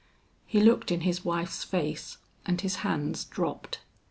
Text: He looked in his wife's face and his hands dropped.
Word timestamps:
He 0.47 0.59
looked 0.61 0.91
in 0.91 1.01
his 1.01 1.23
wife's 1.23 1.63
face 1.63 2.17
and 2.47 2.59
his 2.61 2.77
hands 2.77 3.23
dropped. 3.23 3.81